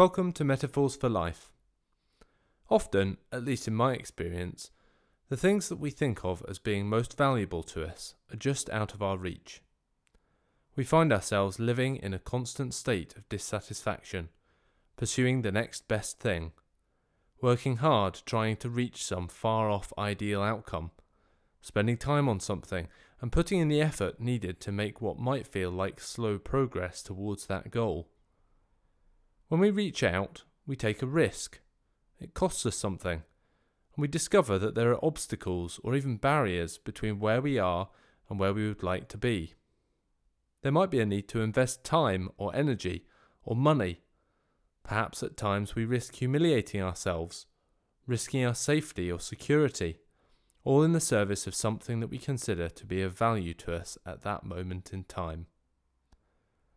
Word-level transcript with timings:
Welcome 0.00 0.32
to 0.32 0.44
Metaphors 0.44 0.96
for 0.96 1.10
Life. 1.10 1.52
Often, 2.70 3.18
at 3.30 3.44
least 3.44 3.68
in 3.68 3.74
my 3.74 3.92
experience, 3.92 4.70
the 5.28 5.36
things 5.36 5.68
that 5.68 5.76
we 5.78 5.90
think 5.90 6.24
of 6.24 6.42
as 6.48 6.58
being 6.58 6.88
most 6.88 7.18
valuable 7.18 7.62
to 7.64 7.84
us 7.84 8.14
are 8.32 8.36
just 8.38 8.70
out 8.70 8.94
of 8.94 9.02
our 9.02 9.18
reach. 9.18 9.60
We 10.74 10.84
find 10.84 11.12
ourselves 11.12 11.58
living 11.60 11.96
in 11.96 12.14
a 12.14 12.18
constant 12.18 12.72
state 12.72 13.14
of 13.14 13.28
dissatisfaction, 13.28 14.30
pursuing 14.96 15.42
the 15.42 15.52
next 15.52 15.86
best 15.86 16.18
thing, 16.18 16.52
working 17.42 17.76
hard 17.76 18.22
trying 18.24 18.56
to 18.56 18.70
reach 18.70 19.04
some 19.04 19.28
far 19.28 19.68
off 19.68 19.92
ideal 19.98 20.40
outcome, 20.40 20.92
spending 21.60 21.98
time 21.98 22.26
on 22.26 22.40
something 22.40 22.88
and 23.20 23.30
putting 23.30 23.60
in 23.60 23.68
the 23.68 23.82
effort 23.82 24.18
needed 24.18 24.60
to 24.60 24.72
make 24.72 25.02
what 25.02 25.18
might 25.18 25.46
feel 25.46 25.70
like 25.70 26.00
slow 26.00 26.38
progress 26.38 27.02
towards 27.02 27.48
that 27.48 27.70
goal. 27.70 28.08
When 29.50 29.58
we 29.58 29.70
reach 29.70 30.04
out, 30.04 30.44
we 30.64 30.76
take 30.76 31.02
a 31.02 31.06
risk. 31.06 31.58
It 32.20 32.34
costs 32.34 32.64
us 32.66 32.76
something, 32.76 33.24
and 33.94 33.96
we 33.96 34.06
discover 34.06 34.60
that 34.60 34.76
there 34.76 34.92
are 34.92 35.04
obstacles 35.04 35.80
or 35.82 35.96
even 35.96 36.18
barriers 36.18 36.78
between 36.78 37.18
where 37.18 37.40
we 37.40 37.58
are 37.58 37.88
and 38.28 38.38
where 38.38 38.54
we 38.54 38.68
would 38.68 38.84
like 38.84 39.08
to 39.08 39.18
be. 39.18 39.54
There 40.62 40.70
might 40.70 40.92
be 40.92 41.00
a 41.00 41.04
need 41.04 41.26
to 41.30 41.40
invest 41.40 41.82
time 41.82 42.30
or 42.36 42.54
energy 42.54 43.06
or 43.42 43.56
money. 43.56 44.02
Perhaps 44.84 45.20
at 45.24 45.36
times 45.36 45.74
we 45.74 45.84
risk 45.84 46.14
humiliating 46.14 46.80
ourselves, 46.80 47.46
risking 48.06 48.44
our 48.44 48.54
safety 48.54 49.10
or 49.10 49.18
security, 49.18 49.98
all 50.62 50.84
in 50.84 50.92
the 50.92 51.00
service 51.00 51.48
of 51.48 51.56
something 51.56 51.98
that 51.98 52.10
we 52.10 52.18
consider 52.18 52.68
to 52.68 52.86
be 52.86 53.02
of 53.02 53.18
value 53.18 53.54
to 53.54 53.74
us 53.74 53.98
at 54.06 54.22
that 54.22 54.44
moment 54.44 54.92
in 54.92 55.02
time. 55.02 55.46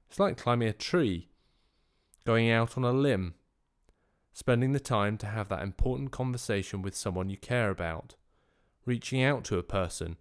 It's 0.10 0.20
like 0.20 0.38
climbing 0.38 0.70
a 0.70 0.74
tree 0.74 1.30
going 2.26 2.50
out 2.50 2.78
on 2.78 2.84
a 2.84 2.92
limb, 2.92 3.36
spending 4.32 4.72
the 4.72 4.80
time 4.80 5.18
to 5.18 5.28
have 5.28 5.50
that 5.50 5.62
important 5.62 6.12
conversation 6.12 6.82
with 6.82 6.96
someone 6.96 7.30
you 7.30 7.38
care 7.38 7.70
about, 7.70 8.16
reaching 8.86 9.22
out 9.22 9.44
to 9.46 9.58
a 9.58 9.64
person, 9.64 10.18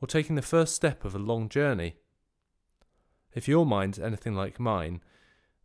or 0.00 0.08
taking 0.08 0.36
the 0.36 0.42
first 0.42 0.74
step 0.74 1.04
of 1.04 1.14
a 1.14 1.18
long 1.18 1.48
journey. 1.48 1.96
If 3.34 3.48
your 3.48 3.64
mind's 3.64 3.98
anything 3.98 4.34
like 4.34 4.60
mine, 4.60 5.00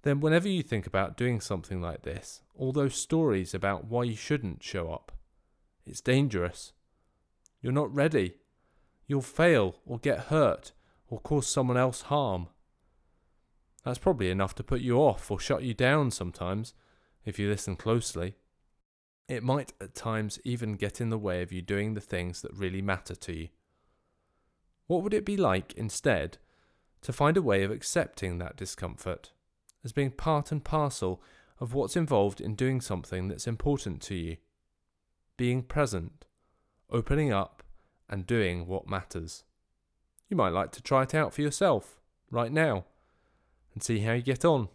then 0.04 0.22
whenever 0.22 0.48
you 0.48 0.64
think 0.64 0.88
about 0.88 1.18
doing 1.18 1.42
something 1.42 1.82
like 1.82 2.04
this, 2.04 2.42
all 2.56 2.72
those 2.72 2.96
stories 2.96 3.54
about 3.54 3.86
why 3.86 4.04
you 4.04 4.16
shouldn't 4.16 4.64
show 4.64 4.92
up, 4.92 5.12
it's 5.86 6.02
dangerous. 6.02 6.74
You're 7.62 7.74
not 7.74 7.94
ready. 7.94 8.36
You'll 9.08 9.22
fail 9.22 9.76
or 9.86 10.00
get 10.00 10.26
hurt 10.26 10.72
or 11.10 11.20
cause 11.20 11.48
someone 11.48 11.78
else 11.78 12.04
harm. 12.04 12.48
That's 13.88 14.00
probably 14.00 14.30
enough 14.30 14.54
to 14.56 14.66
put 14.66 14.82
you 14.82 14.98
off 14.98 15.32
or 15.32 15.40
shut 15.40 15.64
you 15.64 15.74
down 15.74 16.12
sometimes, 16.12 16.74
if 17.24 17.40
you 17.40 17.48
listen 17.48 17.78
closely. 17.78 18.36
It 19.30 19.44
might 19.44 19.72
at 19.80 19.96
times 19.96 20.42
even 20.44 20.74
get 20.74 21.00
in 21.00 21.10
the 21.10 21.18
way 21.18 21.42
of 21.42 21.54
you 21.54 21.62
doing 21.62 21.94
the 21.94 22.02
things 22.02 22.42
that 22.42 22.54
really 22.54 22.82
matter 22.82 23.16
to 23.16 23.34
you. 23.34 23.48
What 24.88 25.04
would 25.04 25.14
it 25.14 25.24
be 25.24 25.38
like 25.38 25.72
instead 25.76 26.38
to 27.00 27.14
find 27.14 27.38
a 27.38 27.42
way 27.42 27.64
of 27.64 27.72
accepting 27.72 28.40
that 28.40 28.58
discomfort 28.58 29.32
as 29.86 29.94
being 29.94 30.12
part 30.12 30.52
and 30.52 30.62
parcel 30.62 31.22
of 31.62 31.74
what's 31.74 31.96
involved 31.96 32.42
in 32.42 32.56
doing 32.56 32.82
something 32.82 33.30
that's 33.30 33.48
important 33.48 34.02
to 34.02 34.16
you? 34.16 34.36
Being 35.38 35.64
present, 35.64 36.26
opening 36.90 37.32
up, 37.32 37.64
and 38.10 38.28
doing 38.28 38.68
what 38.68 38.90
matters. 38.90 39.46
You 40.28 40.36
might 40.36 40.50
like 40.50 40.74
to 40.74 40.82
try 40.82 41.04
it 41.04 41.16
out 41.16 41.34
for 41.34 41.42
yourself 41.42 42.02
right 42.30 42.52
now 42.52 42.84
and 43.78 43.84
see 43.84 44.00
how 44.00 44.14
you 44.14 44.24
get 44.24 44.44
on. 44.44 44.70